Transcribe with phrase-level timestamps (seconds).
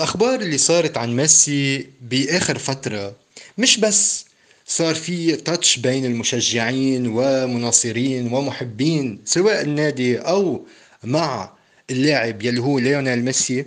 [0.00, 3.16] الأخبار اللي صارت عن ميسي بآخر فترة
[3.58, 4.24] مش بس
[4.66, 10.66] صار في تاتش بين المشجعين ومناصرين ومحبين سواء النادي أو
[11.04, 11.52] مع
[11.90, 13.64] اللاعب يلي هو ليونيل ميسي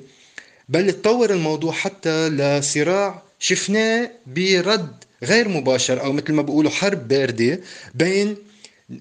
[0.70, 7.60] بل تطور الموضوع حتى لصراع شفناه برد غير مباشر أو مثل ما بيقولوا حرب باردة
[7.96, 8.38] بين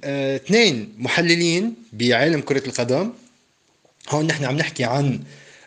[0.05, 3.13] آه، اثنين محللين بعالم كرة القدم.
[4.09, 5.21] هون نحن عم نحكي عن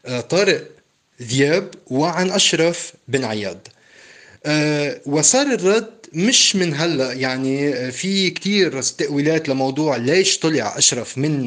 [0.06, 0.75] آه، طارق
[1.22, 3.68] ذياب وعن أشرف بن عياد.
[4.46, 11.46] آه، وصار الرد مش من هلأ يعني في كتير تأويلات لموضوع ليش طلع أشرف من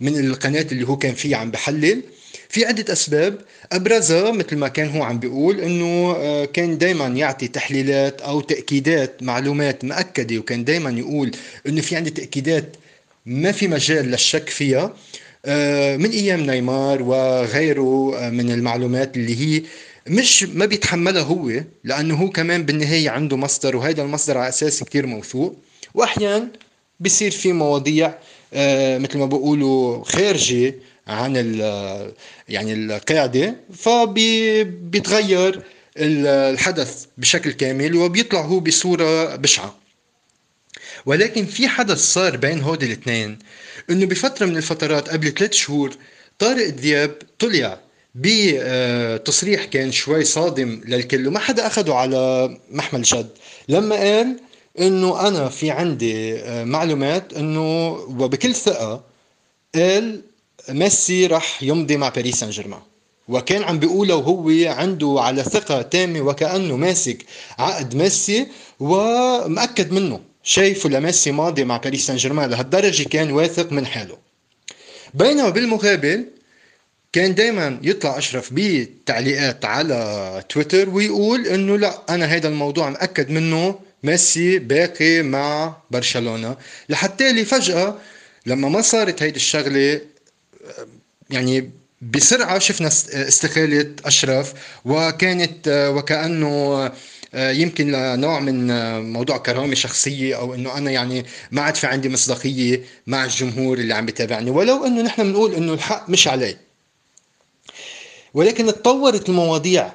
[0.00, 2.02] من القناة اللي هو كان فيها عم بحلل.
[2.48, 3.38] في عدة أسباب.
[3.72, 9.22] أبرزها مثل ما كان هو عم بيقول أنه آه، كان دايما يعطي تحليلات أو تأكيدات
[9.22, 11.30] معلومات مؤكدة وكان دايما يقول
[11.66, 12.76] أنه في عندي تأكيدات
[13.26, 14.82] ما في مجال للشك فيها.
[14.84, 14.92] آه،
[15.96, 19.62] من أيام نيمار وغيره آه، من المعلومات اللي هي
[20.08, 21.52] مش ما بيتحملها هو
[21.84, 25.56] لأنه هو كمان بالنهاية عنده مصدر وهذا المصدر على أساس كثير موثوق.
[25.94, 26.48] واحيانا
[27.00, 28.14] بصير في مواضيع
[28.98, 30.74] مثل ما بقولوا خارجة
[31.06, 31.36] عن
[32.48, 35.62] يعني القاعدة فبيتغير
[35.96, 39.81] الحدث بشكل كامل وبيطلع هو بصورة بشعة.
[41.06, 43.38] ولكن في حدث صار بين هودي الاثنين
[43.90, 45.96] إنه بفترة من الفترات قبل ثلاث شهور
[46.38, 47.78] طارق دياب طلع
[48.14, 53.28] بتصريح كان شوي صادم للكل وما حدا اخذه على محمل جد
[53.68, 54.36] لما قال
[54.78, 59.04] إنه أنا في عندي آه، معلومات إنه وبكل ثقة
[59.74, 60.22] قال
[60.68, 62.80] ميسي راح يمضي مع باريس سان جيرمان
[63.28, 67.24] وكان عم بيقوله وهو عنده على ثقة تامة وكأنه ماسك
[67.58, 68.46] عقد ميسي
[68.80, 70.20] ومأكد منه.
[70.42, 74.18] شايفه لميسي ماضي مع باريس سان جيرمان لهالدرجة كان واثق من حاله.
[75.14, 76.24] بينما بالمقابل
[77.12, 83.78] كان دائما يطلع أشرف بتعليقات على تويتر ويقول إنه لا أنا هذا الموضوع مأكد منه
[84.02, 86.56] ميسي باقي مع برشلونة.
[86.88, 87.98] لحتى فجأة
[88.46, 90.00] لما ما صارت هيدي الشغلة
[91.30, 91.70] يعني
[92.02, 94.52] بسرعة شفنا استقالة أشرف
[94.84, 96.92] وكانت وكأنه
[97.34, 98.66] يمكن لنوع من
[99.12, 103.94] موضوع كرامة شخصية أو أنه أنا يعني ما عاد في عندي مصداقية مع الجمهور اللي
[103.94, 106.56] عم بتابعني ولو أنه نحن بنقول أنه الحق مش علي
[108.34, 109.92] ولكن تطورت المواضيع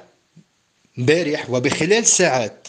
[0.98, 2.68] امبارح وبخلال ساعات.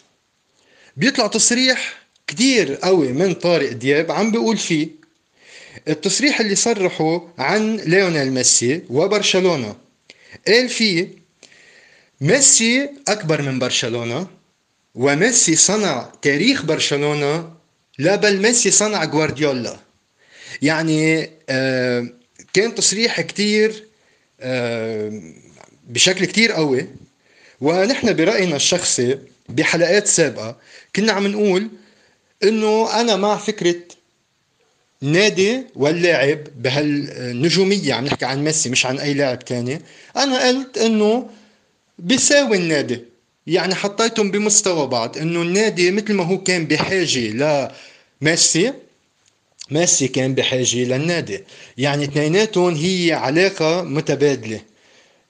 [0.97, 1.93] بيطلع تصريح
[2.27, 4.87] كتير قوي من طارق دياب عم بيقول فيه
[5.87, 9.75] التصريح اللي صرحه عن ليونيل ميسي وبرشلونة.
[10.47, 11.07] قال فيه
[12.21, 14.27] ميسي أكبر من برشلونة
[14.95, 17.53] وميسي صنع تاريخ برشلونة
[17.99, 19.77] لا بل ميسي صنع جوارديولا
[20.61, 21.29] يعني
[22.53, 23.87] كان تصريح كتير
[24.41, 25.21] آه
[25.87, 26.87] بشكل كتير قوي.
[27.61, 30.57] ونحن برأينا الشخصي بحلقات سابقة
[30.95, 31.67] كنا عم نقول
[32.43, 33.75] إنه أنا مع فكرة
[35.01, 39.81] نادي واللاعب بهالنجومية عم نحكي عن ميسي مش عن أي لاعب تاني.
[40.17, 41.29] أنا قلت إنه
[41.99, 43.05] بيساوي النادي.
[43.49, 47.69] يعني حطيتهم بمستوى بعض إنه النادي مثل ما هو كان بحاجة
[48.21, 48.73] لميسي
[49.71, 51.43] ميسي كان بحاجة للنادي.
[51.77, 54.61] يعني اثنيناتهم هي علاقة متبادلة.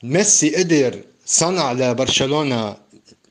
[0.03, 2.75] ميسي قدر صنع لبرشلونة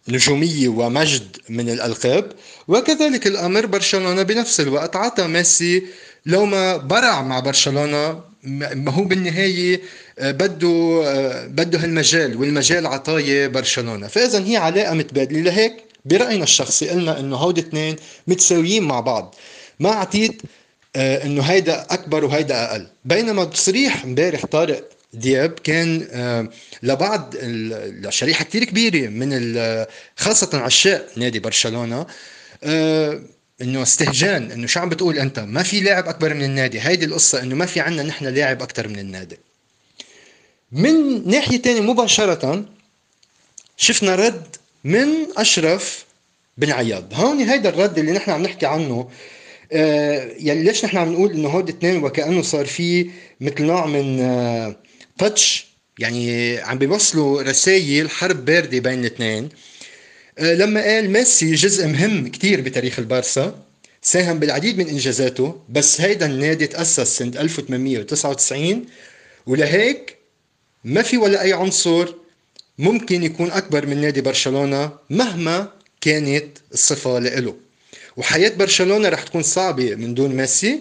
[0.09, 2.33] نجومية ومجد من الألقاب
[2.69, 5.87] وكذلك الأمر برشلونة بنفس الوقت عطى ميسي
[6.27, 9.81] لو ما برع مع برشلونة ما هو بالنهاية
[10.19, 14.07] آه، بده آه، بده هالمجال والمجال عطايه برشلونة.
[14.07, 15.41] فاذا هي علاقة متبادلة.
[15.41, 15.73] لهيك
[16.05, 19.35] برأينا الشخصي قلنا إنه هودي اثنين متساويين مع بعض.
[19.81, 20.43] ما اعطيت
[20.97, 22.87] آه، إنه هيدا أكبر وهيدا أقل.
[23.05, 26.09] بينما تصريح إمبارح طارق دياب كان
[26.83, 29.59] لبعض لشريحة كثير كبيرة من
[30.17, 32.07] خاصة عشاق نادي برشلونة
[33.63, 36.81] إنه استهجان إنه شو عم بتقول أنت؟ ما في لاعب أكبر من النادي.
[36.81, 39.39] هيدي القصة إنه ما في عنا نحن لاعب أكثر من النادي.
[40.73, 42.65] من ناحية تانية مباشرة
[43.77, 46.05] شفنا رد من أشرف
[46.59, 47.15] بن عياض.
[47.15, 49.11] هون هيدا الرد اللي نحن عم نحكي عنه.
[49.73, 54.21] آه يعني ليش نحن عم نقول إنه هود اثنين وكأنه صار في مثل نوع من
[54.21, 54.77] آه
[55.19, 55.67] تاتش
[55.99, 59.45] يعني عم بيوصلوا رسائل حرب باردة بين الاثنين.
[59.45, 59.49] آه،
[60.41, 63.63] لما قال ميسي جزء مهم كتير بتاريخ البارسا
[64.03, 68.85] ساهم بالعديد من إنجازاته بس هيدا النادي تأسس سنة 1899
[69.47, 70.17] ولهيك
[70.85, 72.15] ما في ولا أي عنصر
[72.79, 75.69] ممكن يكون أكبر من نادي برشلونة مهما
[76.01, 77.57] كانت الصفة له
[78.17, 80.81] وحياة برشلونة رح تكون صعبة من دون ميسي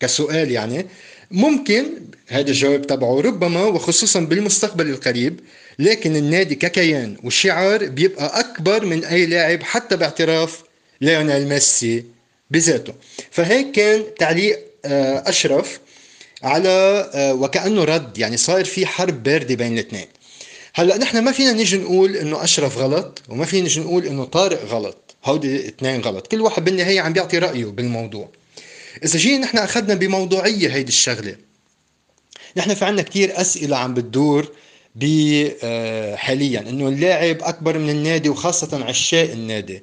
[0.00, 0.86] كسؤال يعني.
[1.30, 1.84] ممكن
[2.28, 5.40] هذا الجواب تبعه ربما وخصوصا بالمستقبل القريب
[5.78, 10.62] لكن النادي ككيان وشعار بيبقى أكبر من أي لاعب حتى باعتراف
[11.00, 12.04] ليونيل ميسي
[12.50, 12.94] بذاته.
[13.30, 15.80] فهيك كان تعليق آه، أشرف
[16.42, 20.06] على آه، وكأنه رد يعني صار في حرب باردة بين الاثنين.
[20.74, 24.64] هلأ نحن ما فينا نيجي نقول إنه أشرف غلط وما فينا نيجي نقول إنه طارق
[24.64, 25.16] غلط.
[25.24, 26.26] هودي اثنين غلط.
[26.26, 28.28] كل واحد بالنهاية عم بيعطي رأيه بالموضوع.
[29.04, 31.36] إذا جينا نحن أخذنا بموضوعية هيدي الشغلة.
[32.56, 34.52] نحن في عنا كتير أسئلة عم بتدور
[36.16, 39.82] حاليا إنه اللاعب أكبر من النادي وخاصة عشاق النادي.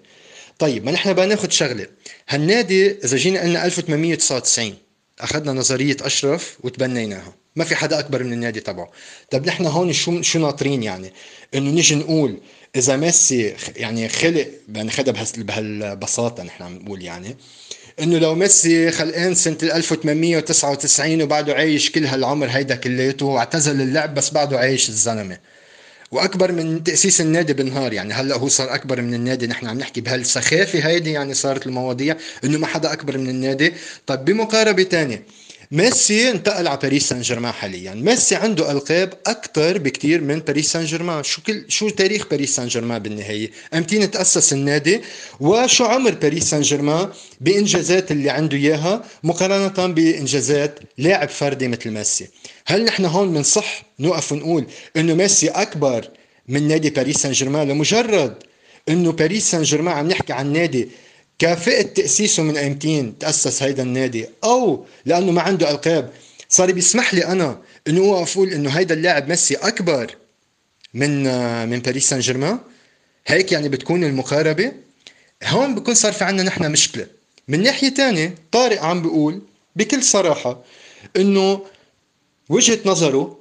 [0.59, 1.87] طيب ما نحن بدنا ناخذ شغلة.
[2.29, 4.73] هالنادي إذا جينا قلنا 1899
[5.19, 7.35] أخذنا نظرية أشرف وتبنيناها.
[7.55, 8.91] ما في حدا أكبر من النادي تبعه.
[9.31, 11.13] طب نحن هون شو شو ناطرين يعني؟
[11.55, 12.39] إنه نيجي نقول
[12.75, 17.37] إذا ميسي يعني خلق بناخذها بهالبساطة نحن عم نقول يعني
[17.99, 24.29] إنه لو ميسي خلقان سنة 1899 وبعده عايش كل هالعمر هيدا كلياته واعتزل اللعب بس
[24.29, 25.37] بعده عايش الزلمة.
[26.11, 30.01] وأكبر من تأسيس النادي بالنهار يعني هلأ هو صار أكبر من النادي نحن عم نحكي
[30.01, 33.73] بهالسخافة هيدي يعني صارت المواضيع إنه ما حدا أكبر من النادي.
[34.07, 35.23] طيب بمقاربة ثانية
[35.75, 37.93] ميسي انتقل على باريس سان جيرمان حاليا.
[37.93, 42.67] ميسي عنده ألقاب أكثر بكثير من باريس سان جيرمان شو كل شو تاريخ باريس سان
[42.67, 45.01] جيرمان بالنهاية؟ أمتين تأسس النادي
[45.39, 47.09] وشو عمر باريس سان جيرمان
[47.41, 52.27] بإنجازات اللي عنده إياها مقارنة بإنجازات لاعب فردي مثل ميسي.
[52.65, 54.65] هل نحن هون بنصح نوقف ونقول
[54.97, 56.09] إنه ميسي أكبر
[56.47, 58.35] من نادي باريس سان جيرمان لمجرد
[58.89, 60.89] إنه باريس سان جيرمان عم نحكي عن نادي
[61.39, 66.11] كافئة تأسيسه من ايمتين تأسس هيدا النادي أو لأنه ما عنده ألقاب
[66.49, 70.15] صار بيسمح لي أنا إنه أوقف أقول إنه هيدا اللاعب ميسي أكبر
[70.93, 71.23] من
[71.69, 72.59] من باريس سان جيرمان
[73.27, 74.71] هيك يعني بتكون المقاربة.
[75.43, 77.07] هون بكون صار في عنا نحن مشكلة.
[77.47, 79.41] من ناحية تانية طارق عم بيقول
[79.75, 80.63] بكل صراحة
[81.15, 81.61] إنه
[82.49, 83.37] وجهة نظره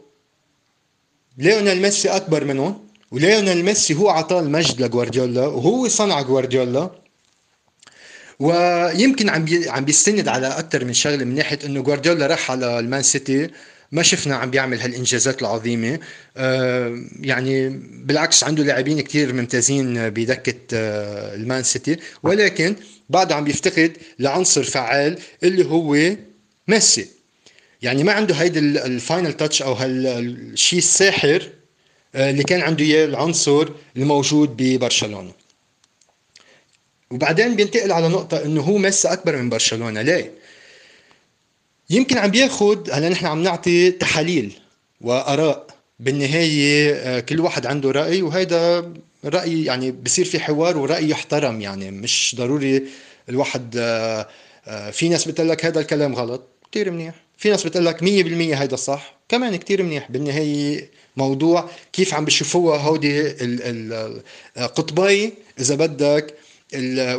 [1.38, 6.90] ليونيل ميسي أكبر منهم وليونيل ميسي هو عطاه المجد لجوارديولا وهو صنع جوارديولا.
[8.44, 12.78] ويمكن عم بي عم بيستند على أكثر من شغلة من ناحية إنه جوارديولا راح على
[12.78, 13.50] المان سيتي.
[13.92, 15.98] ما شفنا عم بيعمل هالإنجازات العظيمة.
[16.36, 17.68] آه يعني
[18.04, 21.96] بالعكس عنده لاعبين كثير ممتازين بدكة آه المان سيتي.
[22.22, 22.76] ولكن
[23.08, 26.16] بعده عم بيفتقد لعنصر فعال اللي هو
[26.68, 27.06] ميسي.
[27.82, 31.48] يعني ما عنده هيدي الفاينل تاتش أو هالشيء الساحر
[32.14, 35.43] آه اللي كان عنده إياه العنصر الموجود ببرشلونة.
[37.14, 40.02] وبعدين بينتقل على نقطة إنه هو ميسي أكبر من برشلونة.
[40.02, 40.32] ليه؟
[41.90, 44.52] يمكن عم بياخد هلأ نحن عم نعطي تحاليل
[45.00, 45.66] وآراء
[46.00, 48.92] بالنهاية آه، كل واحد عنده رأي وهيدا
[49.24, 51.90] رأي يعني بصير في حوار ورأي يحترم يعني.
[51.90, 52.82] مش ضروري
[53.28, 54.28] الواحد آه،
[54.66, 57.14] آه، في ناس بتقول لك هذا الكلام غلط كثير منيح.
[57.38, 58.06] في ناس بتقول لك 100%
[58.60, 60.10] هيدا صح كمان كثير منيح.
[60.10, 63.34] بالنهاية موضوع كيف عم بيشوفوها هودي
[64.56, 66.34] القطبي إذا بدك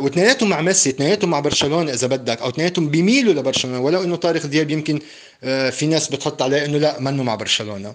[0.04, 4.46] واثنيناتهم مع ميسي اثنيناتهم مع برشلونة إذا بدك أو اثنيناتهم بيميلوا لبرشلونة ولو إنه طارق
[4.46, 5.00] دياب يمكن
[5.44, 7.94] آه، في ناس بتحط عليه إنه لا منه مع برشلونة.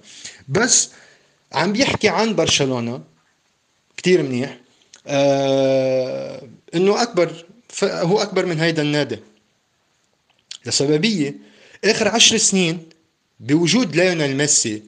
[0.50, 0.90] بس
[1.54, 3.02] عم بيحكي عن برشلونة
[3.98, 4.58] كثير منيح
[5.08, 6.42] آه
[6.76, 7.46] إنه أكبر
[7.84, 9.20] هو أكبر من هيدا النادي.
[10.66, 11.36] لسببية
[11.86, 12.80] آخر عشر سنين
[13.40, 14.84] بوجود ليونيل ميسي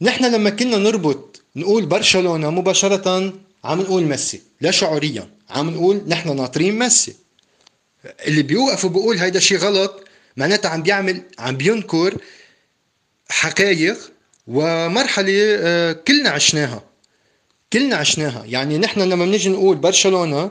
[0.00, 3.32] نحن لما كنا نربط نقول برشلونة مباشرة
[3.64, 5.28] عم نقول ميسي لا شعوريا.
[5.54, 7.14] عم نقول نحن ناطرين ميسي.
[8.26, 10.04] اللي بيوقف وبيقول هيدا شيء غلط
[10.36, 12.18] معناتها عم بيعمل عم بينكر
[13.28, 14.12] حقائق
[14.46, 16.82] ومرحلة آه، كلنا عشناها.
[17.72, 18.44] كلنا عشناها.
[18.44, 20.50] يعني نحن لما بنيجي نقول برشلونة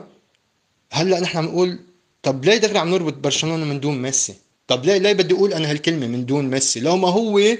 [0.92, 1.78] هلأ نحن عم نقول
[2.22, 4.34] طب ليه دغري عم نربط برشلونة من دون ميسي؟
[4.68, 7.56] طب ليه ليه بدي أقول أنا هالكلمة من دون ميسي؟ لو ما هو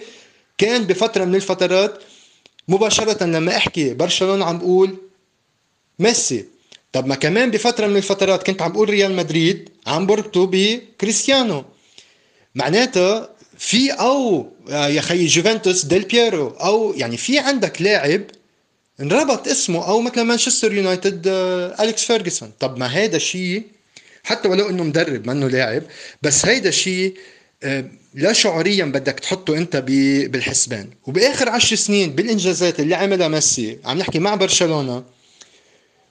[0.59, 2.03] كان بفترة من الفترات
[2.69, 4.97] مباشرة لما أحكي برشلونة عم بقول
[5.99, 6.54] ميسي.
[6.95, 11.65] طب ما كمان بفترة من الفترات كنت عم بقول ريال مدريد عم بربطه بكريستيانو.
[12.55, 18.23] معناتها في أو آه، يا خي جوفنتوس ديل بييرو أو يعني في عندك لاعب
[19.01, 22.53] انربط اسمه أو مثل مانشستر يونايتد آه، أليكس فيرجسون.
[22.61, 23.63] طب ما هيدا شيء
[24.25, 25.83] حتى ولو إنه مدرب منه لاعب
[26.23, 27.15] بس هيدا شيء
[27.63, 27.85] آه،
[28.15, 30.91] لا شعوريا بدك تحطه أنت بالحسبان.
[31.07, 35.14] وبآخر عشر سنين بالإنجازات اللي عملها ميسي عم نحكي مع برشلونة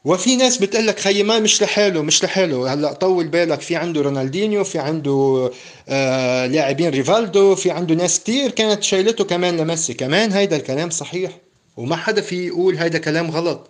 [0.05, 2.73] وفي ناس بتقول لك خيي ما مش لحاله مش لحاله.
[2.73, 5.51] هلأ طول بالك في عنده رونالدينيو في عنده
[5.89, 9.93] آه لاعبين ريفالدو في عنده ناس كتير كانت شايلته كمان لميسي.
[9.93, 11.31] كمان هيدا الكلام صحيح
[11.77, 13.69] وما حدا في يقول هيدا كلام غلط.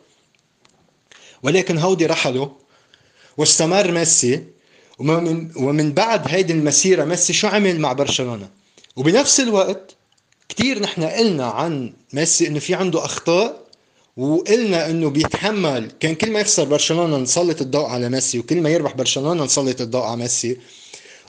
[1.44, 2.48] ولكن هودي رحلوا
[3.38, 4.44] واستمر ميسي
[5.00, 8.50] ومن ومن بعد هيدي المسيرة ميسي شو عمل مع برشلونة؟
[8.96, 9.96] وبنفس الوقت
[10.50, 13.63] كثير نحن قلنا عن ميسي إنه في عنده أخطاء
[14.18, 15.92] وقلنا إنه بيتحمل.
[16.00, 20.02] كان كل ما يخسر برشلونة نسلط الضوء على ميسي وكل ما يربح برشلونة نسلط الضوء
[20.02, 20.58] على ميسي.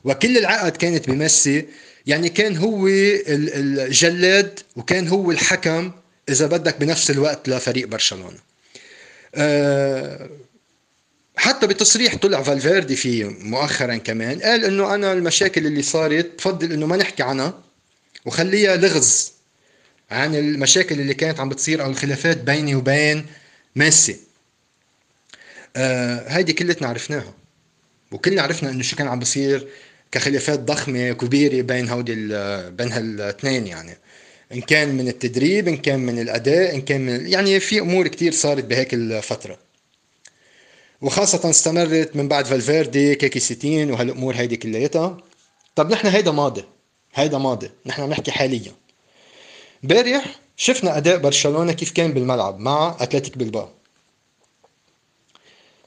[0.04, 1.66] وكل العقد كانت بميسي.
[2.06, 5.92] يعني كان هو الجلاد وكان هو الحكم
[6.28, 8.38] إذا بدك بنفس الوقت لفريق برشلونة.
[9.34, 10.30] أه
[11.36, 16.86] حتى بتصريح طلع فالفيردي فيه مؤخرا كمان قال إنه أنا المشاكل اللي صارت بفضل إنه
[16.86, 17.54] ما نحكي عنها
[18.26, 19.33] وخليها لغز.
[20.10, 23.26] عن المشاكل اللي كانت عم بتصير أو الخلافات بيني وبين
[23.76, 24.16] ميسي.
[25.76, 27.34] آه هيدي كلتنا عرفناها.
[28.12, 29.68] وكلنا عرفنا إنه شو كان عم بصير
[30.12, 32.14] كخلافات ضخمة كبيره بين هودي
[32.70, 33.98] بين هالاثنين يعني.
[34.52, 38.32] إن كان من التدريب إن كان من الأداء إن كان من يعني في أمور كتير
[38.32, 39.58] صارت بهيك الفترة.
[41.00, 45.18] وخاصة استمرت من بعد فالفيردي كيكي سيتين وهالأمور هيدي كلياتها.
[45.76, 46.64] طب نحن هيدا ماضي.
[47.14, 47.70] هيدا ماضي.
[47.86, 48.72] نحن عم نحكي حاليا.
[49.84, 53.68] امبارح شفنا أداء برشلونة كيف كان بالملعب مع أتلتيك بلباو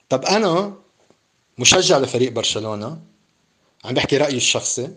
[0.10, 0.74] طب أنا
[1.58, 3.00] مشجع لفريق برشلونة
[3.86, 4.90] عم بحكي رأيي الشخصي.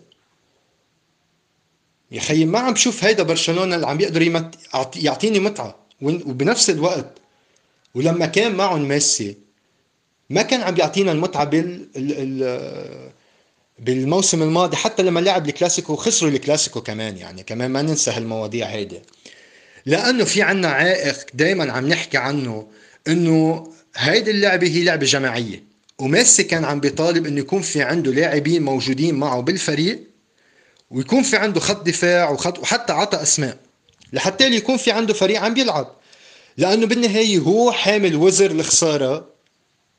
[2.11, 4.55] يا خيي ما عم بشوف هيدا برشلونة اللي عم بيقدر يمت...
[4.95, 5.75] يعطيني متعة.
[6.01, 7.17] وبنفس الوقت
[7.95, 9.37] ولما كان معهم ميسي
[10.29, 11.87] ما كان عم بيعطينا المتعة بال
[13.81, 19.01] بالموسم الماضي حتى لما لعب الكلاسيكو خسروا الكلاسيكو كمان يعني كمان ما ننسى هالمواضيع هيدي.
[19.85, 22.67] لأنه في عنا عائق دائما عم نحكي عنه
[23.07, 25.63] إنه هيدي اللعبة هي لعبة جماعية.
[25.99, 29.99] وميسي كان عم بيطالب إنه يكون في عنده لاعبين موجودين معه بالفريق
[30.91, 33.57] ويكون في عنده خط دفاع وخط وحتى عطى أسماء.
[34.13, 35.95] لحتى يكون في عنده فريق عم بيلعب.
[36.57, 39.27] لأنه بالنهاية هو حامل وزر الخسارة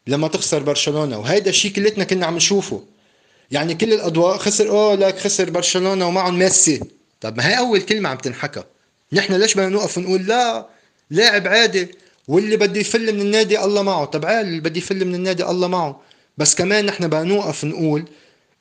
[0.07, 1.19] لما تخسر برشلونة.
[1.19, 2.92] وهيدا الشيء كلتنا كنا عم نشوفه.
[3.53, 6.81] يعني كل الأضواء خسر اوه لك خسر برشلونة ومعهم ميسي.
[7.21, 8.63] طب ما هي أول كلمة عم تنحكى.
[9.13, 10.67] نحن ليش بدنا نوقف ونقول لا؟
[11.11, 11.89] لاعب عادي.
[12.29, 14.05] واللي بده يفل من النادي الله معه.
[14.05, 16.01] طب عال اللي بده يفل من النادي الله معه.
[16.39, 18.05] بس كمان نحن بدنا نوقف نقول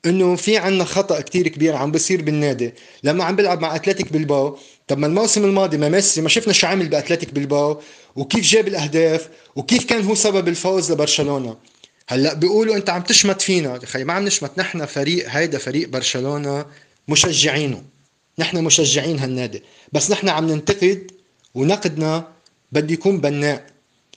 [0.05, 2.73] إنه في عنا خطأ كتير كبير عم بيصير بالنادي.
[3.03, 4.57] لما عم بيلعب مع أتلتيك بلباو
[4.87, 7.81] طب ما الموسم الماضي ما ميسي ما شفنا شو عمل بأتلتيك بلباو
[8.15, 11.57] وكيف جاب الأهداف وكيف كان هو سبب الفوز لبرشلونة.
[12.11, 13.79] هلأ بيقولوا أنت عم تشمت فينا.
[13.85, 14.51] خي ما عم نشمت.
[14.57, 16.65] نحن فريق هيدا فريق برشلونة
[17.07, 17.83] مشجعينه.
[18.39, 19.63] نحن مشجعين هالنادي.
[19.93, 21.11] بس نحن عم ننتقد
[21.55, 22.27] ونقدنا
[22.71, 23.65] بده يكون بناء.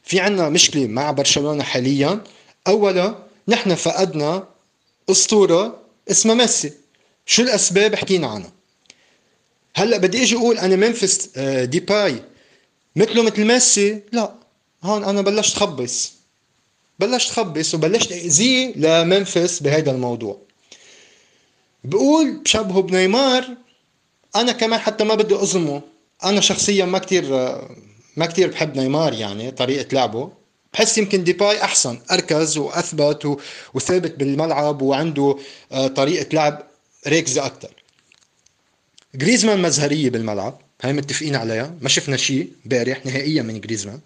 [0.05, 2.21] في عنا مشكلة مع برشلونة حاليا.
[2.67, 4.49] اولا نحن فقدنا
[5.11, 6.73] أسطورة اسمها ميسي.
[7.27, 8.53] شو الأسباب حكينا عنها؟
[9.77, 12.23] هلأ بدي إجي أقول أنا منفس آه، ديباي.
[12.97, 14.35] مثله مثل ميسي؟ لا.
[14.83, 16.24] هون أنا بلشت خبص.
[16.99, 20.41] بلشت خبص وبلشت أذيه لمنفس بهذا الموضوع.
[21.85, 23.49] بقول بشبهه بنيمار
[24.37, 25.83] أنا كمان حتى ما بدي أظلمه.
[26.25, 27.25] أنا شخصيا ما كتير
[28.17, 30.33] ما كتير بحب نيمار يعني طريقة لعبه.
[30.73, 33.39] بحس يمكن ديباي أحسن أركز وأثبت
[33.75, 35.39] وثابت بالملعب وعنده
[35.73, 36.63] آه، طريقة لعب
[37.09, 37.71] ركزه أكثر
[39.15, 41.75] جريزمان مزهرية بالملعب هاي متفقين عليها.
[41.81, 44.01] ما شفنا شيء امبارح نهائيا من جريزمان.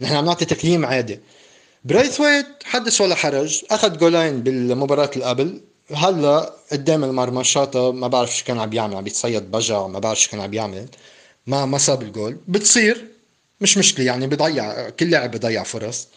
[0.00, 1.20] نحن عم نعطي تقييم عادي.
[1.84, 3.62] برايثويت حدث ولا حرج.
[3.70, 5.60] أخذ جولين بالمباراة قبل
[5.94, 10.20] هلا قدام المرمى شاطه ما بعرف شو كان عم يعمل عم يتصيد بجع ما بعرف
[10.20, 10.88] شو كان عم يعمل.
[11.46, 12.36] ما ما صاب الجول.
[12.48, 13.04] بتصير.
[13.60, 16.08] مش مشكلة يعني بضيع كل لاعب بضيع فرص.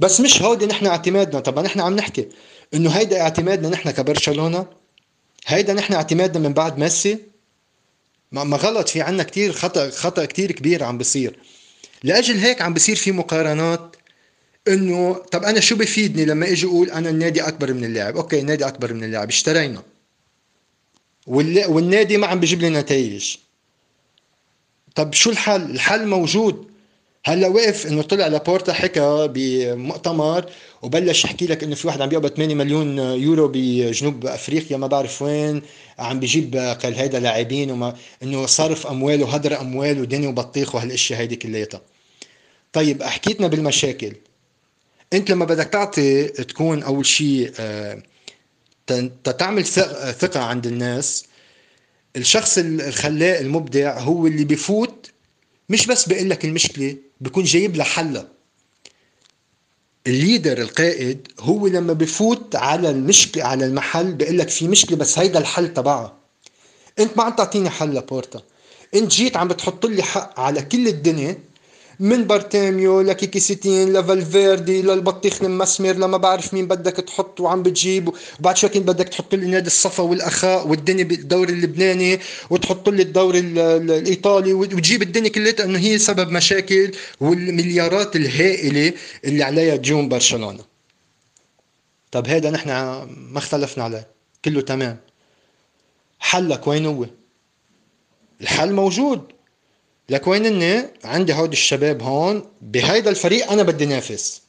[0.00, 1.40] بس مش هودي نحن اعتمادنا.
[1.40, 2.28] طب نحن عم نحكي
[2.74, 4.66] إنه هيدا اعتمادنا نحن كبرشلونة؟
[5.46, 7.18] هيدا نحن اعتمادنا من بعد ميسي؟
[8.32, 8.88] ما, ما غلط.
[8.88, 11.38] في عنا كتير خطأ خطأ كتير كبير عم بصير.
[12.02, 13.96] لأجل هيك عم بصير في مقارنات.
[14.68, 18.66] إنه طب أنا شو بفيدني لما إجي أقول أنا النادي أكبر من اللاعب؟ okay النادي
[18.66, 19.82] أكبر من اللاعب اشترينا.
[21.26, 23.36] والنادي ما عم بيجيب لي نتائج.
[24.94, 26.64] طب شو الحل؟ الحل موجود.
[27.26, 30.50] هلأ وقف إنه طلع لابورتا حكى بمؤتمر
[30.82, 35.22] وبلش يحكي لك إنه في واحد عم بيقبض 8 مليون يورو بجنوب أفريقيا ما بعرف
[35.22, 35.62] وين
[35.98, 41.36] عم بيجيب قال هيدا لاعبين وما إنه صرف أموال وهدر أموال ودني وبطيخ وهالأشياء هيدي
[41.36, 41.80] كلياتها.
[42.72, 44.12] طيب احكيتنا بالمشاكل.
[45.14, 48.02] أنت لما بدك تعطي تكون أول شيء آه،
[49.38, 49.66] تعمل
[50.18, 51.24] ثقة عند الناس.
[52.16, 55.10] الشخص الخلاق المبدع هو اللي بفوت
[55.68, 58.28] مش بس بيقول لك المشكلة بيكون جايب لها حلها.
[60.06, 65.38] الليدر القائد هو لما بفوت على المشكلة على المحل بيقول لك في مشكلة بس هيدا
[65.38, 66.16] الحل تبعها
[66.98, 68.42] أنت ما عم تعطيني حل لبورتا
[68.94, 71.38] انت جيت عم بتحط لي حق على كل الدنيا
[72.00, 78.56] من بارتيميو لكيكي سيتين لفالفيردي للبطيخ المسمر لما بعرف مين بدك تحط وعم بتجيب وبعد
[78.56, 82.20] شوي بدك تحط لي نادي الصفا والأخاء والدنيا بالدوري اللبناني
[82.50, 88.92] وتحط لي الدوري الإيطالي وتجيب الدنيا كلها انه هي سبب مشاكل والمليارات الهائلة
[89.24, 90.64] اللي عليها ديون برشلونة.
[92.12, 94.06] طب هذا نحن ما اختلفنا عليه.
[94.44, 94.96] كله تمام.
[96.18, 97.06] حلك وين هو؟
[98.40, 99.33] الحل موجود.
[100.08, 104.42] لك وين إني عندي هود الشباب هون بهيدا الفريق أنا بدي نافس.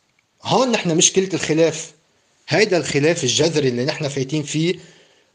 [0.44, 1.92] هون نحن مشكله الخلاف.
[2.48, 4.76] هيدا الخلاف الجذري اللي نحن فايتين فيه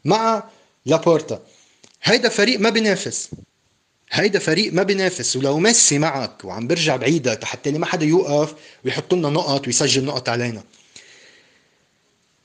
[0.05, 0.43] مع
[0.85, 1.41] لابورتا.
[2.03, 3.29] هيدا فريق ما بينافس.
[4.11, 5.35] هيدا فريق ما بينافس.
[5.35, 8.53] ولو ميسي معك وعم برجع بعيدك حتى ما حدا يوقف
[8.85, 10.63] ويحط لنا نقط ويسجل نقط علينا.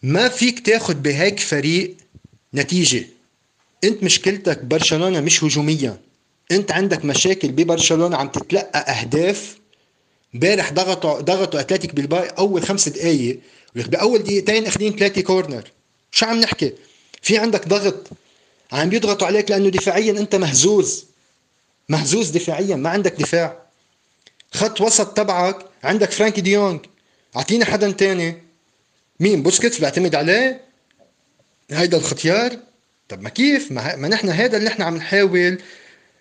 [0.02, 1.96] ما فيك تاخد بهيك فريق
[2.54, 3.06] نتيجة.
[3.84, 6.05] أنت مشكلتك برشلونة مش هجوميا.
[6.52, 9.58] انت عندك مشاكل ببرشلونة عم تتلقى أهداف.
[10.34, 13.40] امبارح ضغطوا ضغطوا أتلتيك بالباي أول خمس دقائق
[13.74, 15.70] بأول دقيقتين اخذين ثلاثة كورنر
[16.10, 16.72] شو عم نحكي؟
[17.22, 18.06] في عندك ضغط.
[18.72, 21.04] عم بيضغطوا عليك لأنه دفاعيا أنت مهزوز.
[21.88, 23.62] مهزوز دفاعيا ما عندك دفاع.
[24.52, 26.80] خط وسط تبعك عندك فرانكي ديونج
[27.36, 28.42] اعطينا حدا تاني.
[29.20, 30.60] مين؟ بوسكيتس؟ بعتمد عليه.
[31.70, 32.58] هيدا الختيار.
[33.08, 35.58] طب ما كيف؟ ما, ما نحن هذا اللي نحن عم نحاول.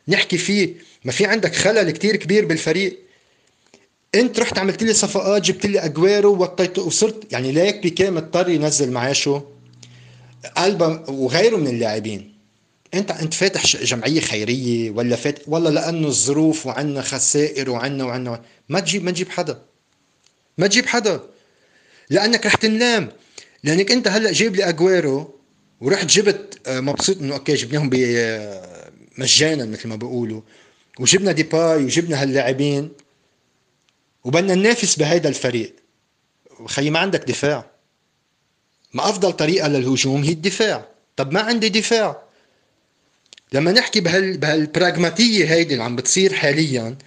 [0.08, 0.74] نحكي فيه.
[1.06, 3.00] ما في عندك خلل كتير كبير بالفريق.
[4.16, 7.34] انت رحت عملت لي صفقات جبت لي أجويرو وطيته وصرت.
[7.34, 9.52] يعني ليك بيكي مضطر ينزل معاشه
[10.58, 12.36] ألبا وغيره من اللاعبين.
[12.94, 18.80] انت انت فاتح جمعية خيرية ولا فات والله لأنه الظروف وعنا خسائر وعنا وعنا ما
[18.80, 19.62] تجيب ما تجيب حدا.
[20.58, 21.20] ما تجيب حدا.
[22.10, 23.10] لأنك رح تنلام
[23.64, 25.36] لأنك انت هلأ جايب لي أجويرو
[25.82, 27.90] ورحت جبت آه، مبسوط إنه okay جبناهم
[29.18, 30.42] مجانا مثل ما بيقولوا.
[31.00, 32.92] وجبنا ديباي وجبنا هاللاعبين
[34.24, 35.76] وبدنا ننافس بهيدا الفريق.
[36.66, 37.66] خيي ما عندك دفاع.
[38.94, 40.88] ما أفضل طريقة للهجوم هي الدفاع.
[41.16, 42.22] طب ما عندي دفاع.
[43.54, 46.98] لما نحكي بهال بهالبراغماتية هيدي اللي عم بتصير حاليا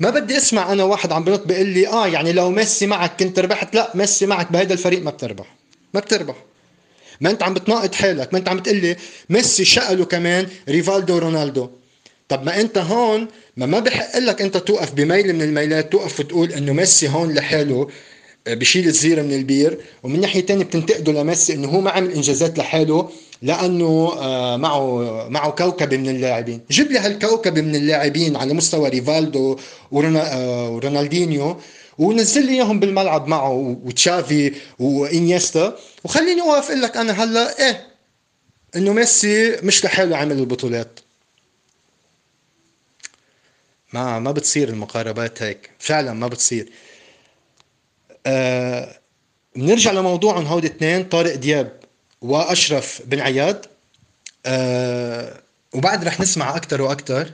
[0.00, 3.38] ما بدي أسمع أنا واحد عم بنط بيقول لي آه يعني لو ميسي معك كنت
[3.38, 3.74] ربحت.
[3.74, 5.56] لا ميسي معك بهيدا الفريق ما بتربح.
[5.94, 6.34] ما بتربح.
[7.20, 8.96] ما انت عم بتناقض حالك ما انت عم تقلي
[9.30, 11.68] ميسي شقله كمان ريفالدو رونالدو
[12.28, 16.52] طب ما انت هون ما ما بحق لك انت توقف بميل من الميلات توقف وتقول
[16.52, 17.88] إنه ميسي هون لحاله
[18.46, 19.78] آه، بشيل الزيرة من البير.
[20.02, 23.10] ومن ناحية تانية بتنتقده لميسي إنه هو ما عمل إنجازات لحاله
[23.42, 26.60] لأنه آه، معه معه كوكب من اللاعبين.
[26.70, 31.56] جيب لي هالكوكب من اللاعبين على مستوى ريفالدو آه، ورونالدينيو.
[32.00, 33.50] ونزل لي إياهم بالملعب معه
[33.84, 35.78] وتشافي وإنيستا.
[36.04, 37.86] وخليني اوقف أقول لك أنا هلأ إيه
[38.76, 41.00] إنه ميسي مش لحاله عمل البطولات.
[43.92, 45.70] ما ما بتصير المقاربات هيك.
[45.78, 46.72] فعلا ما بتصير.
[48.26, 48.98] آه
[49.56, 51.80] بنرجع لموضوعهم هود اثنين طارق دياب
[52.20, 53.66] وأشرف بن عياد.
[54.46, 55.40] آه
[55.74, 57.30] وبعد رح نسمع أكثر وأكثر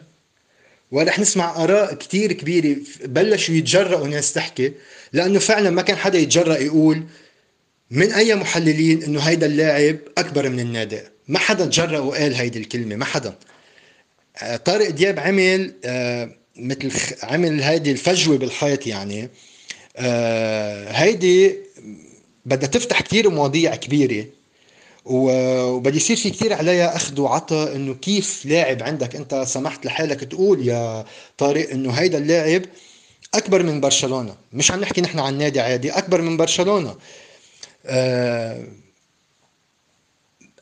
[0.90, 2.76] ورح نسمع آراء كتير كبيرة.
[3.04, 4.72] بلشوا يتجرأوا ناس تحكي
[5.12, 7.02] لأنه فعلا ما كان حدا يتجرأ يقول
[7.90, 11.00] من أي محللين إنه هيدا اللاعب أكبر من النادي.
[11.28, 13.34] ما حدا تجرأ وقال هيدي الكلمة ما حدا.
[14.42, 16.90] آه، طارق دياب عمل آه، مثل
[17.22, 19.30] عمل هيدي الفجوة بالحيط يعني.
[19.96, 21.54] آه، هيدي
[22.46, 24.26] بدها تفتح كتير مواضيع كبيرة.
[25.06, 30.68] وبدي يصير في كتير عليها أخذ وعطاء إنه كيف لاعب عندك أنت سمحت لحالك تقول
[30.68, 31.04] يا
[31.38, 32.62] طارق إنه هيدا اللاعب
[33.34, 34.36] أكبر من برشلونة.
[34.52, 36.96] مش عم نحكي نحن عن نادي عادي أكبر من برشلونة.
[37.86, 38.64] آه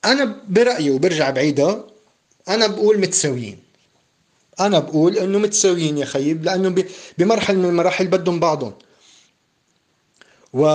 [0.05, 1.85] أنا برأيي وبرجع بعيدها
[2.49, 3.59] أنا بقول متساويين.
[4.61, 6.85] أنا بقول إنه متساويين يا خيب لأنه
[7.19, 8.75] بمرحله من المراحل بدهم بعضهم.
[10.53, 10.67] و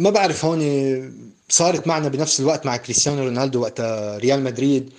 [0.00, 0.60] ما بعرف هون
[1.48, 3.80] صارت معنا بنفس الوقت مع كريستيانو رونالدو وقت
[4.20, 4.90] ريال مدريد.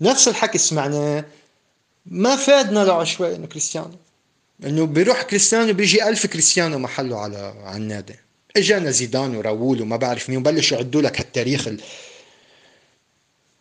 [0.00, 1.24] نفس الحكي سمعناه
[2.06, 3.96] ما فادنا لعشوائي إنه كريستيانو.
[4.64, 8.14] إنه بيروح كريستيانو بيجي ألف كريستيانو محله على على النادي.
[8.56, 11.80] إجانا زيدان وراول وما بعرف مين وبلشوا يعدوا لك هالتاريخ ال...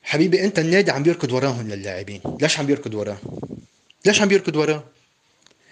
[0.03, 2.21] حبيبي أنت النادي عم بيركض وراهم للاعبين.
[2.41, 3.17] ليش عم بيركض وراه
[4.05, 4.83] ليش عم بيركض وراه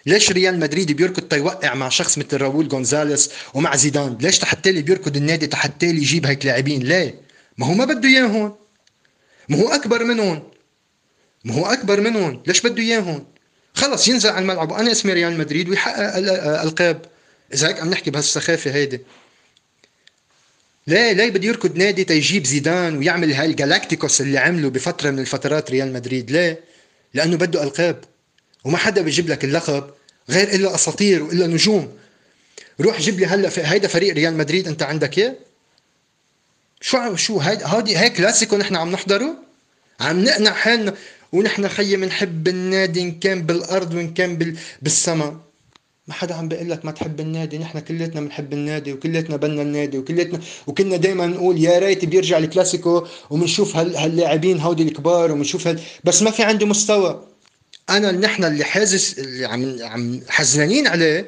[0.06, 4.82] ليش ريال مدريد بيركض تيوقع مع شخص مثل راؤول جونزاليس ومع زيدان؟ ليش لحتى لي
[4.82, 7.22] بيركض النادي؟ لحتى لي يجيب هيك لاعبين؟ ليه؟
[7.58, 8.56] ما هو ما بده اياهم
[9.50, 10.44] ما هو أكبر منهم
[11.46, 13.26] ما هو أكبر منهم ليش بده اياهم
[13.74, 16.16] خلص ينزل على الملعب وأنا اسمي ريال مدريد ويحقق
[16.62, 17.06] القاب
[17.54, 19.02] إذا هيك عم نحكي بهالسخافة هيدي.
[20.88, 25.72] ليه؟ ليه بده يركض نادي تيجيب زيدان ويعمل هاي الجالاكتيكوس اللي عمله بفترة من الفترات
[25.72, 26.60] ريال مدريد؟ ليه؟
[27.14, 28.04] لأنه بده ألقاب.
[28.64, 29.84] وما حدا بيجيب لك اللقب
[30.30, 31.92] غير إلا أساطير وإلا نجوم.
[32.82, 35.36] روح جيب لي هلا هيدا فريق ريال مدريد أنت عندك اياه
[36.82, 39.36] شو شو هيدا هادي هيك كلاسيكو نحن عم نحضره؟
[40.00, 40.94] عم نقنع حالنا
[41.32, 44.58] ونحن خيي بنحب النادي إن كان بالأرض وإن كان بال...
[44.82, 45.36] بالسماء
[46.08, 49.98] ما حدا عم بيقول لك ما تحب النادي نحن كليتنا بنحب النادي وكليتنا بدنا النادي
[49.98, 53.96] وكليتنا وكنا دائما نقول يا ريت بيرجع الكلاسيكو وبنشوف هال...
[53.96, 55.80] هاللاعبين هودي الكبار وبنشوف هال...
[56.04, 57.31] بس ما في عندي مستوى.
[57.90, 61.26] أنا نحن اللي حازس اللي عم عم حزنانين عليه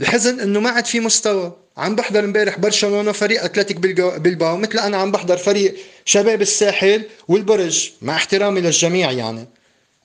[0.00, 1.56] الحزن إنه ما عاد في مستوى.
[1.76, 3.76] عم بحضر إمبارح برشلونة فريق أتلتيك
[4.20, 5.74] بلباو مثل أنا عم بحضر فريق
[6.04, 9.48] شباب الساحل والبرج مع احترامي للجميع يعني.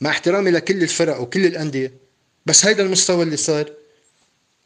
[0.01, 1.93] مع احترامي لكل الفرق وكل الأندية.
[2.45, 3.71] بس هيدا المستوى اللي صار.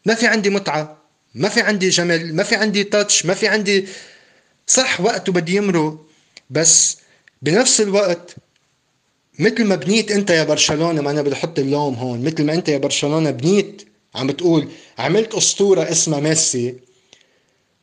[0.05, 0.97] ما في عندي متعة
[1.35, 3.87] ما في عندي جمال ما في عندي تاتش ما في عندي
[4.67, 6.05] صح وقته بدي يمرق
[6.49, 6.97] بس
[7.41, 8.35] بنفس الوقت
[9.39, 12.23] مثل ما بنيت انت يا برشلونة ما أنا بدي أحط اللوم هون.
[12.23, 13.81] مثل ما انت يا برشلونة بنيت
[14.15, 16.75] عم بتقول عملت أسطورة اسمها ميسي.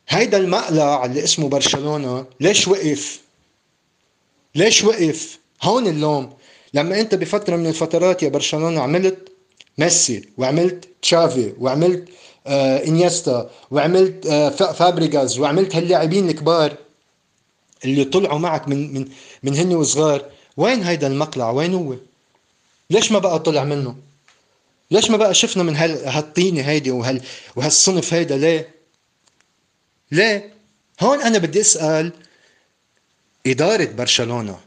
[0.09, 3.21] هيدا المقلع اللي اسمه برشلونة ليش وقف؟
[4.55, 6.33] ليش وقف؟ هون اللوم.
[6.73, 9.29] لما انت بفترة من الفترات يا برشلونة عملت
[9.77, 12.09] ميسي وعملت تشافي وعملت
[12.47, 16.75] آه إنيستا وعملت آه فابريغاز وعملت هاللاعبين الكبار
[17.85, 19.05] اللي طلعوا معك من من
[19.43, 20.25] من هن وصغار.
[20.57, 21.95] وين هيدا المقلع؟ وين هو؟
[22.89, 23.95] ليش ما بقى طلع منه؟
[24.91, 27.21] ليش ما بقى شفنا من هالطينة هيدي وهال
[27.55, 28.69] وهالصنف هيدا؟ ليه؟
[30.11, 30.53] ليه؟
[31.01, 32.11] هون أنا بدي أسأل
[33.47, 34.59] إدارة برشلونة.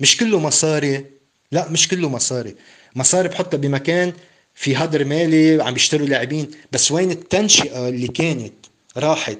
[0.00, 1.04] مش كله مصاري.
[1.52, 2.56] لا مش كله مصاري.
[2.96, 4.12] مصاري بحطها بمكان
[4.54, 6.50] في هدر مالي عم بيشتروا لاعبين.
[6.72, 8.52] بس وين التنشئة اللي كانت؟
[8.96, 9.38] راحت.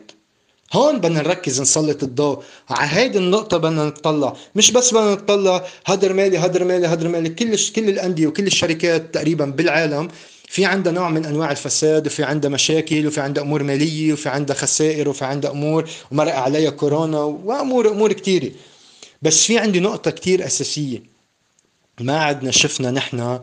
[0.73, 2.43] هون بدنا نركز نسلط الضوء.
[2.71, 4.37] على هيدي النقطة بدنا نطلع.
[4.55, 7.29] مش بس بدنا نطلع هدر مالي هدر مالي هدر مالي.
[7.29, 10.09] كل كل الأندية وكل الشركات تقريبا بالعالم
[10.49, 14.57] في عندها نوع من أنواع الفساد وفي عندها مشاكل وفي عندها أمور مالية وفي عندها
[14.57, 18.51] خسائر وفي عندها أمور ومرق عليها كورونا وامور أمور كثيره
[19.23, 21.03] بس في عندي نقطة كثير أساسية.
[22.01, 23.41] ما عدنا شفنا نحن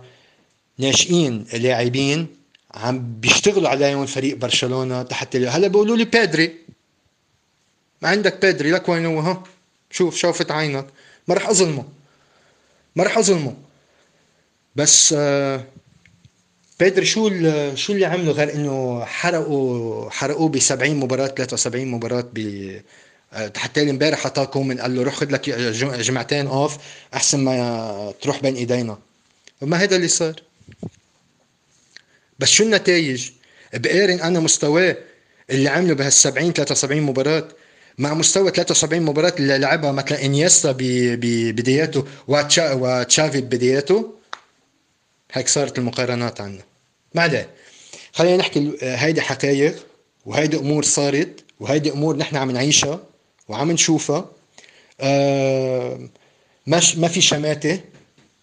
[0.77, 2.27] ناشئين لاعبين
[2.73, 6.68] عم بيشتغلوا عليهم فريق برشلونة تحت هلا بيقولوا لي بيدري.
[8.01, 9.43] ما عندك بيدري لك وين هو ها؟
[9.91, 10.87] شوف شوفت عينك.
[11.27, 11.85] ما رح أظلمه.
[12.95, 13.55] ما رح أظلمه.
[14.75, 15.63] بس آه
[16.79, 17.29] بيدري شو
[17.75, 22.39] شو اللي عمله؟ غير إنه حرقوا حرقوه ب 70 مباراه 73 مباراة ب
[23.33, 25.49] آه، حتى امبارح اعطاه من قال له روح خذ لك
[25.99, 26.77] جمعتين off
[27.13, 28.97] أحسن ما تروح بين إيدينا.
[29.61, 30.41] وما هذا اللي صار.
[32.39, 33.31] بس شو النتائج؟
[33.73, 34.97] بقارن أنا مستواه
[35.49, 37.47] اللي عمله بهال 70 73 مباراة
[37.99, 44.13] مع مستوى 73 مباراة اللي لعبها مثلا إنيستا ببداياته وتشافي ببداياته
[45.31, 46.61] هيك صارت المقارنات عنا.
[47.15, 47.49] عليه.
[48.13, 49.75] خلينا نحكي هيدي حكاير
[50.25, 52.99] وهيدي أمور صارت وهيدي أمور نحن عم نعيشها
[53.47, 54.25] وعم نشوفها.
[55.01, 55.99] آه
[56.67, 57.79] مش ما في شماتة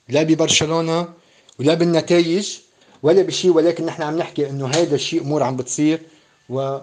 [0.08, 1.08] لا ببرشلونة
[1.58, 2.58] ولا بالنتائج
[3.02, 6.00] ولا بشيء ولكن نحن عم نحكي إنه هيدا الشيء أمور عم بتصير
[6.48, 6.78] و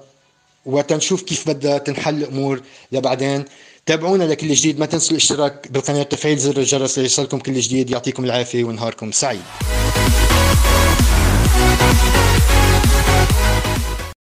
[0.65, 3.45] وتنشوف كيف بدها تنحل الأمور لبعدين.
[3.85, 7.89] تابعونا لكل جديد ما تنسوا الاشتراك بالقناة وتفعيل زر الجرس ليصلكم كل جديد.
[7.89, 9.41] يعطيكم العافية ونهاركم سعيد.